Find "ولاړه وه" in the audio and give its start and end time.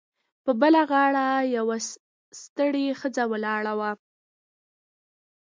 3.31-3.91